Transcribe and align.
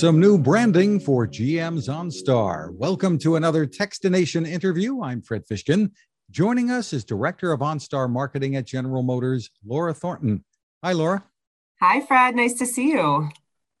Some 0.00 0.18
new 0.18 0.38
branding 0.38 0.98
for 0.98 1.26
GM's 1.26 1.86
OnStar. 1.86 2.72
Welcome 2.72 3.18
to 3.18 3.36
another 3.36 3.66
Techstination 3.66 4.48
interview. 4.48 5.02
I'm 5.02 5.20
Fred 5.20 5.42
Fishkin. 5.44 5.90
Joining 6.30 6.70
us 6.70 6.94
is 6.94 7.04
Director 7.04 7.52
of 7.52 7.60
OnStar 7.60 8.08
Marketing 8.08 8.56
at 8.56 8.64
General 8.64 9.02
Motors, 9.02 9.50
Laura 9.62 9.92
Thornton. 9.92 10.42
Hi, 10.82 10.92
Laura. 10.92 11.22
Hi, 11.82 12.00
Fred. 12.00 12.34
Nice 12.34 12.54
to 12.54 12.64
see 12.64 12.88
you. 12.88 13.28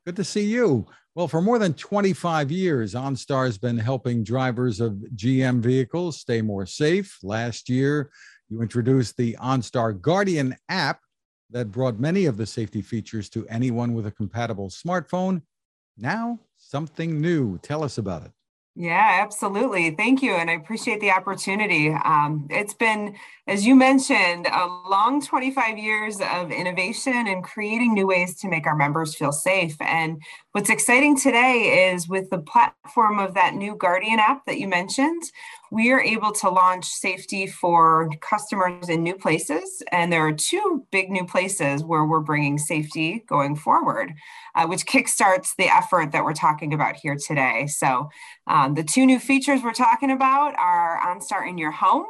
Good 0.04 0.16
to 0.16 0.24
see 0.24 0.44
you. 0.44 0.84
Well, 1.14 1.26
for 1.26 1.40
more 1.40 1.58
than 1.58 1.72
25 1.72 2.50
years, 2.50 2.92
OnStar 2.92 3.46
has 3.46 3.56
been 3.56 3.78
helping 3.78 4.22
drivers 4.22 4.78
of 4.78 5.02
GM 5.16 5.60
vehicles 5.60 6.20
stay 6.20 6.42
more 6.42 6.66
safe. 6.66 7.16
Last 7.22 7.70
year, 7.70 8.10
you 8.50 8.60
introduced 8.60 9.16
the 9.16 9.38
OnStar 9.40 9.98
Guardian 9.98 10.54
app 10.68 11.00
that 11.48 11.72
brought 11.72 11.98
many 11.98 12.26
of 12.26 12.36
the 12.36 12.44
safety 12.44 12.82
features 12.82 13.30
to 13.30 13.46
anyone 13.48 13.94
with 13.94 14.06
a 14.06 14.10
compatible 14.10 14.68
smartphone 14.68 15.40
now, 16.00 16.40
something 16.56 17.20
new. 17.20 17.58
Tell 17.58 17.84
us 17.84 17.98
about 17.98 18.24
it. 18.24 18.32
Yeah, 18.76 19.18
absolutely. 19.22 19.90
Thank 19.90 20.22
you. 20.22 20.32
And 20.32 20.48
I 20.48 20.54
appreciate 20.54 21.00
the 21.00 21.10
opportunity. 21.10 21.90
Um, 21.90 22.46
it's 22.50 22.72
been, 22.72 23.16
as 23.48 23.66
you 23.66 23.74
mentioned, 23.74 24.46
a 24.46 24.66
long 24.88 25.20
25 25.20 25.76
years 25.76 26.20
of 26.20 26.52
innovation 26.52 27.26
and 27.26 27.42
creating 27.42 27.94
new 27.94 28.06
ways 28.06 28.38
to 28.40 28.48
make 28.48 28.66
our 28.66 28.76
members 28.76 29.14
feel 29.14 29.32
safe. 29.32 29.76
And 29.80 30.22
what's 30.52 30.70
exciting 30.70 31.18
today 31.18 31.92
is 31.92 32.08
with 32.08 32.30
the 32.30 32.38
platform 32.38 33.18
of 33.18 33.34
that 33.34 33.54
new 33.54 33.74
Guardian 33.74 34.20
app 34.20 34.46
that 34.46 34.58
you 34.58 34.68
mentioned, 34.68 35.24
we 35.70 35.92
are 35.92 36.00
able 36.00 36.32
to 36.32 36.50
launch 36.50 36.84
safety 36.86 37.46
for 37.46 38.10
customers 38.20 38.88
in 38.88 39.02
new 39.02 39.14
places. 39.14 39.82
And 39.92 40.12
there 40.12 40.26
are 40.26 40.32
two 40.32 40.86
big 40.90 41.10
new 41.10 41.24
places 41.24 41.84
where 41.84 42.04
we're 42.04 42.20
bringing 42.20 42.58
safety 42.58 43.24
going 43.28 43.54
forward, 43.54 44.12
uh, 44.56 44.66
which 44.66 44.86
kickstarts 44.86 45.54
the 45.56 45.68
effort 45.68 46.12
that 46.12 46.24
we're 46.24 46.32
talking 46.32 46.74
about 46.74 46.96
here 46.96 47.16
today. 47.16 47.68
So, 47.68 48.10
um, 48.48 48.74
the 48.74 48.82
two 48.82 49.06
new 49.06 49.20
features 49.20 49.62
we're 49.62 49.72
talking 49.72 50.10
about 50.10 50.58
are 50.58 51.00
OnStar 51.06 51.48
in 51.48 51.56
your 51.56 51.70
home 51.70 52.06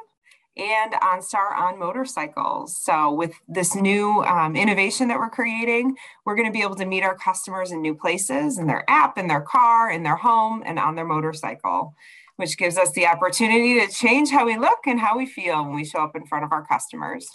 and 0.56 0.92
OnStar 0.94 1.53
on 1.56 1.78
motorcycles. 1.78 2.77
So, 2.83 3.12
with 3.12 3.33
this 3.47 3.75
new 3.75 4.25
um, 4.25 4.56
innovation 4.56 5.08
that 5.08 5.19
we're 5.19 5.28
creating, 5.28 5.97
we're 6.25 6.34
going 6.34 6.48
to 6.48 6.53
be 6.53 6.62
able 6.62 6.77
to 6.77 6.86
meet 6.86 7.03
our 7.03 7.16
customers 7.16 7.72
in 7.72 7.83
new 7.83 7.94
places 7.94 8.58
in 8.58 8.66
their 8.66 8.88
app, 8.88 9.19
in 9.19 9.28
their 9.28 9.42
car, 9.42 9.91
in 9.91 10.03
their 10.03 10.16
home, 10.16 10.62
and 10.64 10.78
on 10.78 10.94
their 10.94 11.05
motorcycle 11.05 11.94
which 12.41 12.56
gives 12.56 12.78
us 12.78 12.91
the 12.92 13.06
opportunity 13.06 13.78
to 13.78 13.92
change 13.92 14.30
how 14.30 14.46
we 14.46 14.56
look 14.56 14.78
and 14.86 14.98
how 14.98 15.16
we 15.16 15.27
feel 15.27 15.62
when 15.62 15.74
we 15.74 15.84
show 15.84 16.00
up 16.00 16.16
in 16.16 16.27
front 16.27 16.42
of 16.42 16.52
our 16.52 16.64
customers. 16.64 17.28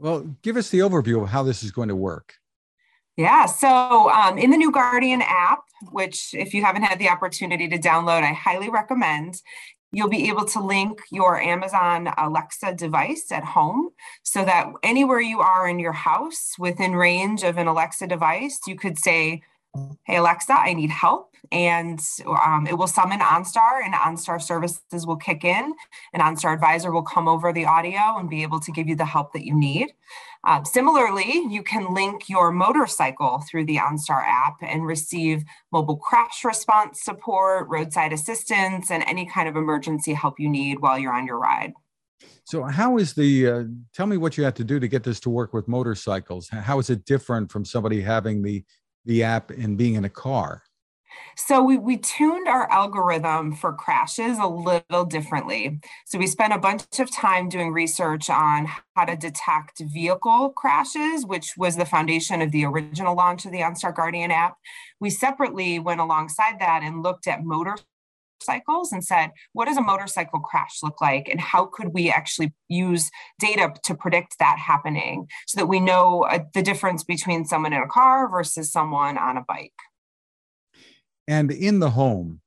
Well, 0.00 0.34
give 0.42 0.56
us 0.56 0.70
the 0.70 0.80
overview 0.80 1.22
of 1.22 1.28
how 1.28 1.44
this 1.44 1.62
is 1.62 1.70
going 1.70 1.88
to 1.88 1.96
work. 1.96 2.34
Yeah, 3.16 3.46
so 3.46 4.10
um, 4.10 4.36
in 4.36 4.50
the 4.50 4.56
new 4.56 4.72
Guardian 4.72 5.22
app, 5.22 5.60
which 5.92 6.34
if 6.34 6.54
you 6.54 6.64
haven't 6.64 6.82
had 6.82 6.98
the 6.98 7.08
opportunity 7.08 7.68
to 7.68 7.78
download, 7.78 8.22
I 8.24 8.32
highly 8.32 8.68
recommend. 8.68 9.42
You'll 9.92 10.08
be 10.08 10.28
able 10.28 10.44
to 10.46 10.60
link 10.60 11.00
your 11.12 11.40
Amazon 11.40 12.12
Alexa 12.18 12.74
device 12.74 13.30
at 13.30 13.44
home 13.44 13.90
so 14.22 14.44
that 14.44 14.70
anywhere 14.82 15.20
you 15.20 15.40
are 15.40 15.68
in 15.68 15.78
your 15.78 15.92
house 15.92 16.54
within 16.58 16.96
range 16.96 17.44
of 17.44 17.58
an 17.58 17.68
Alexa 17.68 18.08
device, 18.08 18.58
you 18.66 18.76
could 18.76 18.98
say, 18.98 19.42
Hey, 20.04 20.16
Alexa, 20.16 20.52
I 20.52 20.72
need 20.72 20.90
help. 20.90 21.34
And 21.52 22.00
um, 22.26 22.66
it 22.66 22.76
will 22.76 22.86
summon 22.86 23.20
OnStar, 23.20 23.82
and 23.84 23.94
OnStar 23.94 24.40
services 24.40 25.06
will 25.06 25.16
kick 25.16 25.44
in. 25.44 25.74
and 26.12 26.22
OnStar 26.22 26.52
advisor 26.52 26.92
will 26.92 27.02
come 27.02 27.28
over 27.28 27.52
the 27.52 27.64
audio 27.64 28.18
and 28.18 28.28
be 28.28 28.42
able 28.42 28.60
to 28.60 28.72
give 28.72 28.88
you 28.88 28.96
the 28.96 29.04
help 29.04 29.32
that 29.32 29.46
you 29.46 29.54
need. 29.54 29.92
Uh, 30.44 30.62
similarly, 30.64 31.44
you 31.48 31.62
can 31.62 31.92
link 31.94 32.28
your 32.28 32.50
motorcycle 32.50 33.42
through 33.50 33.64
the 33.64 33.76
OnStar 33.76 34.22
app 34.22 34.56
and 34.62 34.86
receive 34.86 35.44
mobile 35.72 35.96
crash 35.96 36.44
response 36.44 37.02
support, 37.02 37.68
roadside 37.68 38.12
assistance, 38.12 38.90
and 38.90 39.02
any 39.04 39.26
kind 39.26 39.48
of 39.48 39.56
emergency 39.56 40.14
help 40.14 40.38
you 40.38 40.48
need 40.48 40.80
while 40.80 40.98
you're 40.98 41.12
on 41.12 41.26
your 41.26 41.38
ride. 41.38 41.72
So, 42.44 42.64
how 42.64 42.96
is 42.98 43.14
the? 43.14 43.46
Uh, 43.46 43.64
tell 43.94 44.06
me 44.06 44.16
what 44.16 44.38
you 44.38 44.44
have 44.44 44.54
to 44.54 44.64
do 44.64 44.80
to 44.80 44.88
get 44.88 45.04
this 45.04 45.20
to 45.20 45.30
work 45.30 45.52
with 45.52 45.68
motorcycles. 45.68 46.48
How 46.48 46.78
is 46.78 46.88
it 46.90 47.04
different 47.04 47.52
from 47.52 47.64
somebody 47.64 48.00
having 48.00 48.42
the 48.42 48.64
the 49.08 49.24
app 49.24 49.50
and 49.50 49.76
being 49.76 49.94
in 49.94 50.04
a 50.04 50.10
car? 50.10 50.62
So 51.36 51.62
we, 51.62 51.78
we 51.78 51.96
tuned 51.96 52.48
our 52.48 52.70
algorithm 52.70 53.54
for 53.54 53.72
crashes 53.72 54.38
a 54.38 54.46
little 54.46 55.04
differently. 55.04 55.80
So 56.04 56.18
we 56.18 56.26
spent 56.26 56.52
a 56.52 56.58
bunch 56.58 56.98
of 56.98 57.10
time 57.10 57.48
doing 57.48 57.72
research 57.72 58.28
on 58.28 58.68
how 58.94 59.04
to 59.04 59.16
detect 59.16 59.80
vehicle 59.80 60.50
crashes, 60.50 61.24
which 61.24 61.54
was 61.56 61.76
the 61.76 61.86
foundation 61.86 62.42
of 62.42 62.50
the 62.50 62.64
original 62.64 63.16
launch 63.16 63.46
of 63.46 63.52
the 63.52 63.60
OnStar 63.60 63.94
Guardian 63.94 64.30
app. 64.30 64.56
We 65.00 65.10
separately 65.10 65.78
went 65.78 66.00
alongside 66.00 66.58
that 66.60 66.82
and 66.82 67.02
looked 67.02 67.26
at 67.26 67.44
motor 67.44 67.76
cycles 68.42 68.92
and 68.92 69.04
said, 69.04 69.30
what 69.52 69.66
does 69.66 69.76
a 69.76 69.82
motorcycle 69.82 70.40
crash 70.40 70.78
look 70.82 71.00
like? 71.00 71.28
And 71.28 71.40
how 71.40 71.66
could 71.66 71.88
we 71.94 72.10
actually 72.10 72.52
use 72.68 73.10
data 73.38 73.72
to 73.84 73.94
predict 73.94 74.38
that 74.38 74.58
happening 74.58 75.26
so 75.46 75.60
that 75.60 75.66
we 75.66 75.80
know 75.80 76.24
uh, 76.24 76.40
the 76.54 76.62
difference 76.62 77.04
between 77.04 77.44
someone 77.44 77.72
in 77.72 77.82
a 77.82 77.88
car 77.88 78.28
versus 78.30 78.70
someone 78.70 79.18
on 79.18 79.36
a 79.36 79.44
bike? 79.46 79.72
And 81.26 81.50
in 81.50 81.78
the 81.78 81.90
home, 81.90 82.40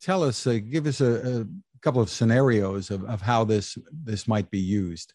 tell 0.00 0.22
us, 0.22 0.46
uh, 0.46 0.58
give 0.70 0.86
us 0.86 1.00
a, 1.00 1.40
a 1.40 1.46
couple 1.82 2.00
of 2.00 2.08
scenarios 2.08 2.90
of, 2.90 3.04
of 3.04 3.20
how 3.20 3.44
this, 3.44 3.76
this 3.92 4.26
might 4.26 4.50
be 4.50 4.60
used. 4.60 5.12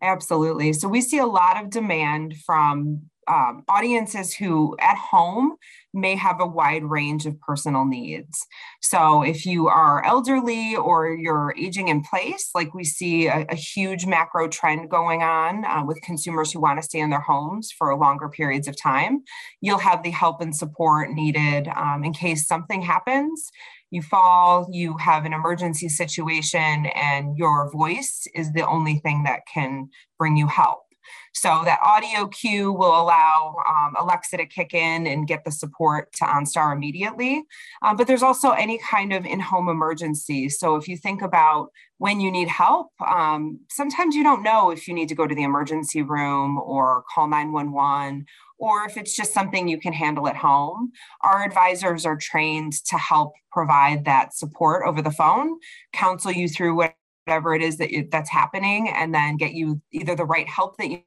Absolutely. 0.00 0.72
So 0.72 0.86
we 0.88 1.00
see 1.00 1.18
a 1.18 1.26
lot 1.26 1.62
of 1.62 1.70
demand 1.70 2.36
from 2.46 3.10
um, 3.28 3.64
audiences 3.68 4.34
who 4.34 4.76
at 4.80 4.96
home 4.96 5.56
may 5.94 6.16
have 6.16 6.40
a 6.40 6.46
wide 6.46 6.84
range 6.84 7.26
of 7.26 7.40
personal 7.40 7.84
needs. 7.84 8.46
So, 8.80 9.22
if 9.22 9.46
you 9.46 9.68
are 9.68 10.04
elderly 10.04 10.76
or 10.76 11.10
you're 11.10 11.54
aging 11.58 11.88
in 11.88 12.02
place, 12.02 12.50
like 12.54 12.74
we 12.74 12.84
see 12.84 13.26
a, 13.26 13.46
a 13.48 13.54
huge 13.54 14.06
macro 14.06 14.48
trend 14.48 14.90
going 14.90 15.22
on 15.22 15.64
uh, 15.64 15.84
with 15.84 16.00
consumers 16.02 16.52
who 16.52 16.60
want 16.60 16.78
to 16.78 16.82
stay 16.82 17.00
in 17.00 17.10
their 17.10 17.20
homes 17.20 17.70
for 17.76 17.94
longer 17.96 18.28
periods 18.28 18.68
of 18.68 18.80
time, 18.80 19.22
you'll 19.60 19.78
have 19.78 20.02
the 20.02 20.10
help 20.10 20.40
and 20.40 20.54
support 20.54 21.10
needed 21.10 21.68
um, 21.76 22.04
in 22.04 22.12
case 22.12 22.46
something 22.46 22.82
happens. 22.82 23.50
You 23.90 24.02
fall, 24.02 24.68
you 24.70 24.98
have 24.98 25.24
an 25.24 25.32
emergency 25.32 25.88
situation, 25.88 26.86
and 26.86 27.38
your 27.38 27.70
voice 27.70 28.26
is 28.34 28.52
the 28.52 28.66
only 28.66 28.98
thing 28.98 29.22
that 29.24 29.40
can 29.52 29.88
bring 30.18 30.36
you 30.36 30.46
help. 30.46 30.87
So 31.34 31.62
that 31.64 31.78
audio 31.84 32.26
cue 32.26 32.72
will 32.72 33.00
allow 33.00 33.56
um, 33.68 33.94
Alexa 33.98 34.36
to 34.36 34.46
kick 34.46 34.74
in 34.74 35.06
and 35.06 35.26
get 35.26 35.44
the 35.44 35.52
support 35.52 36.12
to 36.14 36.24
OnStar 36.24 36.74
immediately. 36.74 37.44
Um, 37.82 37.96
but 37.96 38.06
there's 38.06 38.22
also 38.22 38.50
any 38.50 38.78
kind 38.78 39.12
of 39.12 39.24
in-home 39.24 39.68
emergency. 39.68 40.48
So 40.48 40.76
if 40.76 40.88
you 40.88 40.96
think 40.96 41.22
about 41.22 41.70
when 41.98 42.20
you 42.20 42.30
need 42.30 42.48
help, 42.48 42.90
um, 43.06 43.60
sometimes 43.70 44.14
you 44.14 44.22
don't 44.22 44.42
know 44.42 44.70
if 44.70 44.86
you 44.88 44.94
need 44.94 45.08
to 45.08 45.14
go 45.14 45.26
to 45.26 45.34
the 45.34 45.42
emergency 45.42 46.02
room 46.02 46.58
or 46.58 47.04
call 47.12 47.28
911 47.28 48.26
or 48.58 48.84
if 48.84 48.96
it's 48.96 49.16
just 49.16 49.32
something 49.32 49.68
you 49.68 49.78
can 49.78 49.92
handle 49.92 50.28
at 50.28 50.36
home. 50.36 50.92
Our 51.22 51.44
advisors 51.44 52.04
are 52.04 52.16
trained 52.16 52.72
to 52.86 52.98
help 52.98 53.34
provide 53.52 54.04
that 54.04 54.34
support 54.34 54.84
over 54.86 55.00
the 55.00 55.10
phone, 55.10 55.58
counsel 55.92 56.32
you 56.32 56.48
through 56.48 56.74
what 56.74 56.94
whatever 57.28 57.54
it 57.54 57.60
is 57.60 57.76
that 57.76 57.90
you, 57.90 58.08
that's 58.10 58.30
happening 58.30 58.88
and 58.88 59.14
then 59.14 59.36
get 59.36 59.52
you 59.52 59.82
either 59.92 60.16
the 60.16 60.24
right 60.24 60.48
help 60.48 60.78
that 60.78 60.88
you 60.88 61.02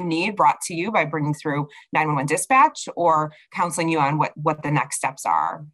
need 0.00 0.34
brought 0.34 0.60
to 0.62 0.74
you 0.74 0.90
by 0.90 1.04
bringing 1.04 1.32
through 1.32 1.68
911 1.92 2.26
dispatch 2.26 2.88
or 2.96 3.32
counseling 3.52 3.88
you 3.88 4.00
on 4.00 4.18
what 4.18 4.32
what 4.34 4.62
the 4.64 4.70
next 4.70 4.96
steps 4.96 5.24
are. 5.24 5.64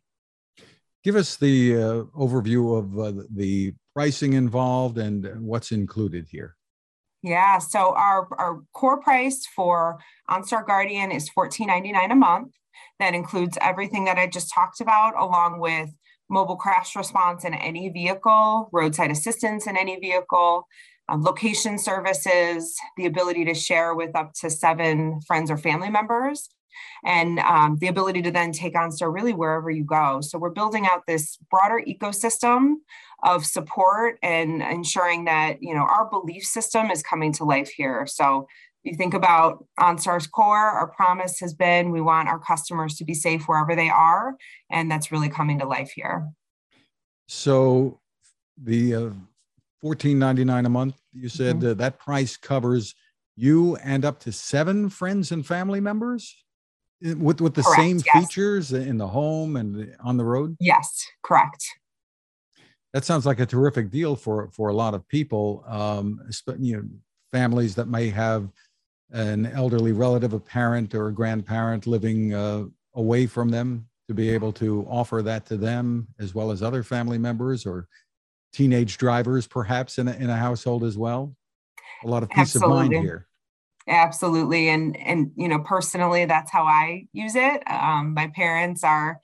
Give 1.03 1.17
us 1.17 1.37
the 1.37 1.77
uh, 1.77 2.03
overview 2.19 2.79
of 2.79 2.99
uh, 2.99 3.23
the 3.35 3.73
pricing 3.95 4.35
involved 4.35 4.99
and 4.99 5.41
what's 5.41 5.73
included 5.73 6.27
here. 6.31 6.57
Yeah 7.23 7.59
so 7.59 7.95
our, 7.95 8.29
our 8.37 8.63
core 8.75 9.01
price 9.01 9.47
for 9.47 9.99
onstar 10.29 10.67
guardian 10.67 11.11
is 11.11 11.31
$14.99 11.31 12.13
a 12.13 12.15
month. 12.15 12.53
That 12.99 13.15
includes 13.15 13.57
everything 13.63 14.05
that 14.05 14.19
i 14.19 14.27
just 14.27 14.53
talked 14.53 14.83
about 14.83 15.15
along 15.17 15.59
with 15.59 15.89
mobile 16.29 16.57
crash 16.57 16.97
response 16.97 17.45
in 17.45 17.55
any 17.55 17.89
vehicle, 17.89 18.69
roadside 18.73 19.11
assistance 19.11 19.67
in 19.67 19.77
any 19.77 19.99
vehicle, 19.99 20.67
um, 21.09 21.23
location 21.23 21.79
services, 21.79 22.77
the 22.97 23.07
ability 23.07 23.45
to 23.45 23.55
share 23.55 23.95
with 23.95 24.17
up 24.17 24.33
to 24.41 24.51
seven 24.51 25.21
friends 25.27 25.51
or 25.51 25.57
family 25.57 25.91
members, 25.91 26.49
and 27.05 27.39
um, 27.41 27.79
the 27.81 27.87
ability 27.87 28.23
to 28.23 28.31
then 28.31 28.53
take 28.53 28.77
on 28.77 28.91
so 28.91 29.07
really 29.07 29.33
wherever 29.33 29.71
you 29.71 29.85
go. 29.85 30.21
So 30.21 30.39
we're 30.39 30.51
building 30.51 30.87
out 30.87 31.03
this 31.07 31.39
broader 31.51 31.83
ecosystem 31.87 32.77
of 33.23 33.47
support 33.47 34.19
and 34.23 34.63
ensuring 34.63 35.25
that 35.25 35.63
you 35.63 35.75
know 35.75 35.83
our 35.83 36.11
belief 36.11 36.45
system 36.45 36.91
is 36.91 37.03
coming 37.03 37.33
to 37.35 37.45
life 37.45 37.71
here. 37.71 38.07
So 38.07 38.47
you 38.87 38.95
think 38.97 39.15
about 39.15 39.67
OnStar's 39.79 40.27
core, 40.27 40.57
our 40.57 40.87
promise 40.87 41.41
has 41.41 41.53
been 41.53 41.91
we 41.91 42.01
want 42.01 42.29
our 42.29 42.39
customers 42.39 42.95
to 42.97 43.05
be 43.05 43.15
safe 43.15 43.47
wherever 43.49 43.75
they 43.75 43.91
are, 43.91 44.37
and 44.71 44.91
that's 44.91 45.13
really 45.13 45.29
coming 45.29 45.59
to 45.59 45.67
life 45.67 45.93
here. 45.95 46.29
So 47.27 48.01
the 48.57 48.95
uh, 48.95 49.11
fourteen 49.81 50.19
ninety 50.19 50.45
nine 50.45 50.65
a 50.67 50.71
month, 50.71 50.97
you 51.13 51.29
said 51.29 51.57
mm-hmm. 51.57 51.71
uh, 51.71 51.75
that 51.75 51.99
price 51.99 52.37
covers 52.37 52.95
you 53.37 53.77
and 53.77 54.05
up 54.05 54.21
to 54.21 54.33
seven 54.33 54.89
friends 54.89 55.33
and 55.33 55.45
family 55.45 55.81
members. 55.81 56.35
With 57.03 57.43
with 57.43 57.53
the 57.53 57.63
correct, 57.63 57.81
same 57.81 58.01
yes. 58.07 58.27
features 58.27 58.73
in 58.73 58.97
the 58.97 59.07
home 59.07 59.57
and 59.57 59.95
on 60.03 60.17
the 60.17 60.25
road? 60.25 60.57
Yes, 60.59 61.05
correct. 61.23 61.63
That 62.95 63.05
sounds 63.05 63.27
like 63.27 63.39
a 63.39 63.45
terrific 63.45 63.91
deal 63.91 64.17
for 64.17 64.49
for 64.53 64.71
a 64.71 64.73
lot 64.73 64.95
of 64.95 65.07
people. 65.09 65.63
Um, 65.69 66.23
you 66.59 66.77
know, 66.77 66.85
families 67.31 67.75
that 67.75 67.89
may 67.89 68.09
have 68.09 68.49
an 69.13 69.47
elderly 69.47 69.93
relative, 69.93 70.33
a 70.33 70.41
parent 70.41 70.95
or 70.95 71.09
a 71.09 71.13
grandparent 71.13 71.87
living 71.87 72.35
uh, 72.35 72.65
away 72.95 73.27
from 73.27 73.49
them 73.49 73.87
to 74.09 74.15
be 74.15 74.31
able 74.31 74.53
to 74.53 74.87
offer 74.89 75.23
that 75.23 75.47
to 75.47 75.57
them 75.57 76.07
as 76.19 76.35
well 76.35 76.51
as 76.51 76.63
other 76.63 76.83
family 76.83 77.19
members 77.19 77.67
or 77.67 77.89
teenage 78.53 78.99
drivers 78.99 79.47
perhaps 79.47 79.99
in 79.99 80.09
a, 80.09 80.13
in 80.15 80.31
a 80.31 80.37
household 80.37 80.85
as 80.85 80.97
well 80.97 81.35
a 82.05 82.09
lot 82.09 82.23
of 82.23 82.31
peace 82.31 82.57
Absolutely. 82.57 82.87
of 82.87 82.91
mind 82.93 83.05
here 83.05 83.27
Absolutely. 83.89 84.69
And, 84.69 84.97
and, 84.97 85.31
you 85.37 85.49
know, 85.49 85.61
personally, 85.61 86.25
that's 86.25 86.51
how 86.51 86.65
I 86.65 87.07
use 87.13 87.37
it. 87.37 87.63
Um, 87.71 88.15
my 88.15 88.29
parents 88.35 88.83
are, 88.83 89.21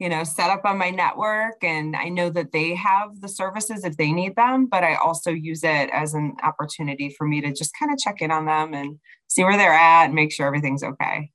you 0.00 0.08
know, 0.08 0.24
set 0.24 0.48
up 0.48 0.64
on 0.64 0.78
my 0.78 0.88
network 0.88 1.62
and 1.62 1.94
I 1.94 2.08
know 2.08 2.30
that 2.30 2.52
they 2.52 2.74
have 2.74 3.20
the 3.20 3.28
services 3.28 3.84
if 3.84 3.98
they 3.98 4.12
need 4.12 4.34
them, 4.34 4.66
but 4.66 4.82
I 4.82 4.94
also 4.94 5.30
use 5.30 5.62
it 5.62 5.90
as 5.92 6.14
an 6.14 6.36
opportunity 6.42 7.14
for 7.16 7.28
me 7.28 7.42
to 7.42 7.52
just 7.52 7.72
kind 7.78 7.92
of 7.92 7.98
check 7.98 8.22
in 8.22 8.30
on 8.30 8.46
them 8.46 8.72
and 8.72 8.98
see 9.28 9.44
where 9.44 9.58
they're 9.58 9.74
at 9.74 10.06
and 10.06 10.14
make 10.14 10.32
sure 10.32 10.46
everything's 10.46 10.82
okay. 10.82 11.30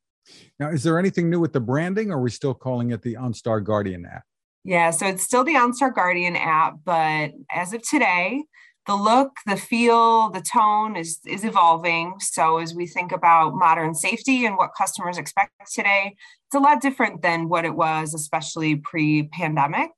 Now, 0.60 0.70
is 0.70 0.82
there 0.82 0.98
anything 0.98 1.30
new 1.30 1.40
with 1.40 1.54
the 1.54 1.60
branding 1.60 2.10
or 2.10 2.18
are 2.18 2.22
we 2.22 2.32
still 2.32 2.56
calling 2.56 2.90
it 2.90 3.04
the 3.04 3.14
OnStar 3.14 3.64
Guardian 3.64 4.04
app? 4.04 4.24
Yeah, 4.64 4.90
so 4.90 5.06
it's 5.06 5.24
still 5.24 5.44
the 5.44 5.54
OnStar 5.54 5.94
Guardian 5.94 6.36
app, 6.36 6.78
but 6.84 7.34
as 7.52 7.72
of 7.72 7.88
today, 7.88 8.46
the 8.88 8.96
look, 8.96 9.32
the 9.46 9.58
feel, 9.58 10.30
the 10.30 10.42
tone 10.42 10.96
is, 10.96 11.20
is 11.26 11.44
evolving. 11.44 12.16
So 12.20 12.58
as 12.58 12.76
we 12.76 12.86
think 12.86 13.12
about 13.12 13.56
modern 13.56 13.96
safety 13.96 14.46
and 14.46 14.58
what 14.58 14.72
customers 14.78 15.18
expect 15.18 15.52
today, 15.74 16.16
it's 16.48 16.56
a 16.56 16.60
lot 16.60 16.82
different 16.82 17.22
than 17.22 17.50
what 17.50 17.66
it 17.66 17.76
was, 17.76 18.14
especially 18.14 18.76
pre-pandemic. 18.76 19.92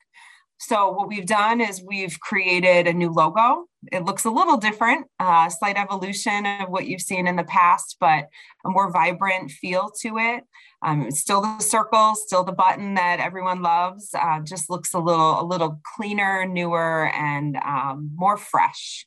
So 0.60 0.90
what 0.90 1.08
we've 1.08 1.26
done 1.26 1.62
is 1.62 1.84
we've 1.84 2.20
created 2.20 2.88
a 2.88 2.94
new 2.94 3.12
logo. 3.12 3.66
It 3.92 4.06
looks 4.06 4.26
a 4.26 4.32
little 4.32 4.58
different, 4.58 5.06
uh, 5.20 5.50
slight 5.50 5.78
evolution 5.78 6.46
of 6.46 6.70
what 6.70 6.88
you've 6.88 7.02
seen 7.02 7.28
in 7.28 7.36
the 7.36 7.44
past, 7.44 7.98
but 8.00 8.28
a 8.66 8.70
more 8.70 8.92
vibrant 8.92 9.52
feel 9.52 9.92
to 10.02 10.18
it. 10.18 10.44
Um, 10.82 11.12
still 11.12 11.42
the 11.42 11.60
circle, 11.60 12.16
still 12.16 12.44
the 12.44 12.52
button 12.52 12.96
that 12.96 13.20
everyone 13.20 13.62
loves. 13.62 14.10
Uh, 14.14 14.40
just 14.40 14.70
looks 14.70 14.94
a 14.94 15.00
little 15.00 15.40
a 15.40 15.46
little 15.46 15.80
cleaner, 15.96 16.46
newer, 16.46 17.10
and 17.14 17.58
um, 17.58 18.12
more 18.16 18.38
fresh. 18.38 19.06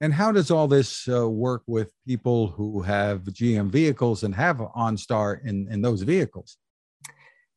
And 0.00 0.12
how 0.12 0.32
does 0.32 0.50
all 0.50 0.68
this 0.68 1.08
uh, 1.08 1.28
work 1.28 1.62
with 1.66 1.92
people 2.06 2.48
who 2.48 2.82
have 2.82 3.20
GM 3.24 3.70
vehicles 3.70 4.24
and 4.24 4.34
have 4.34 4.58
OnStar 4.58 5.42
in, 5.44 5.68
in 5.70 5.80
those 5.80 6.02
vehicles? 6.02 6.58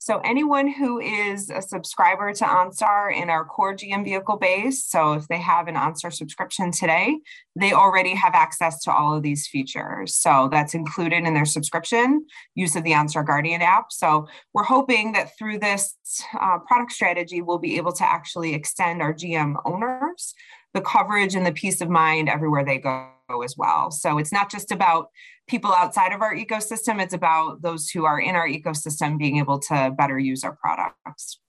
So 0.01 0.19
anyone 0.19 0.69
who 0.71 1.01
is 1.01 1.49
a 1.49 1.61
subscriber 1.61 2.33
to 2.33 2.45
OnStar 2.45 3.13
in 3.13 3.29
our 3.29 3.43
core 3.43 3.75
GM 3.75 4.05
vehicle 4.05 4.37
base, 4.37 4.85
so 4.85 5.11
if 5.11 5.27
they 5.27 5.39
have 5.39 5.67
an 5.67 5.75
OnStar 5.75 6.13
subscription 6.13 6.71
today, 6.71 7.19
they 7.57 7.73
already 7.73 8.15
have 8.15 8.33
access 8.33 8.81
to 8.83 8.93
all 8.93 9.13
of 9.13 9.23
these 9.23 9.45
features. 9.47 10.15
So 10.15 10.47
that's 10.49 10.73
included 10.73 11.25
in 11.25 11.33
their 11.33 11.43
subscription 11.43 12.25
use 12.55 12.77
of 12.77 12.85
the 12.85 12.91
OnStar 12.91 13.27
Guardian 13.27 13.61
app. 13.61 13.91
So 13.91 14.29
we're 14.53 14.63
hoping 14.63 15.11
that 15.13 15.37
through 15.37 15.59
this 15.59 15.95
uh, 16.39 16.59
product 16.59 16.93
strategy, 16.93 17.41
we'll 17.41 17.57
be 17.57 17.75
able 17.75 17.91
to 17.93 18.09
actually 18.09 18.53
extend 18.53 19.01
our 19.01 19.13
GM 19.13 19.55
owners 19.65 20.33
the 20.73 20.81
coverage 20.81 21.35
and 21.35 21.45
the 21.45 21.51
peace 21.51 21.81
of 21.81 21.89
mind 21.89 22.29
everywhere 22.29 22.63
they 22.63 22.77
go 22.77 23.09
as 23.43 23.55
well. 23.57 23.91
So 23.91 24.17
it's 24.17 24.31
not 24.31 24.49
just 24.49 24.71
about 24.71 25.09
people 25.47 25.71
outside 25.73 26.13
of 26.13 26.21
our 26.21 26.35
ecosystem, 26.35 27.01
it's 27.01 27.13
about 27.13 27.61
those 27.61 27.89
who 27.89 28.05
are 28.05 28.19
in 28.19 28.35
our 28.35 28.47
ecosystem 28.47 29.17
being 29.17 29.37
able 29.37 29.59
to 29.59 29.93
better 29.97 30.17
use 30.17 30.43
our 30.43 30.55
products. 30.55 31.39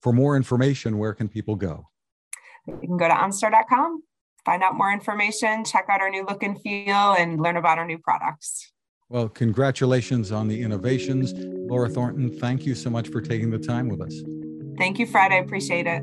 For 0.00 0.12
more 0.12 0.36
information, 0.36 0.98
where 0.98 1.14
can 1.14 1.28
people 1.28 1.54
go? 1.54 1.88
You 2.66 2.88
can 2.88 2.96
go 2.96 3.08
to 3.08 3.14
onstar.com, 3.14 4.02
find 4.44 4.62
out 4.62 4.74
more 4.74 4.92
information, 4.92 5.64
check 5.64 5.86
out 5.88 6.00
our 6.00 6.10
new 6.10 6.24
look 6.24 6.42
and 6.42 6.60
feel, 6.60 7.14
and 7.18 7.40
learn 7.40 7.56
about 7.56 7.78
our 7.78 7.86
new 7.86 7.98
products. 7.98 8.72
Well, 9.08 9.28
congratulations 9.28 10.32
on 10.32 10.48
the 10.48 10.60
innovations. 10.60 11.34
Laura 11.36 11.88
Thornton, 11.88 12.38
thank 12.38 12.64
you 12.64 12.74
so 12.74 12.88
much 12.88 13.08
for 13.08 13.20
taking 13.20 13.50
the 13.50 13.58
time 13.58 13.88
with 13.88 14.00
us. 14.00 14.22
Thank 14.78 14.98
you, 14.98 15.06
Fred. 15.06 15.32
I 15.32 15.36
appreciate 15.36 15.86
it. 15.86 16.02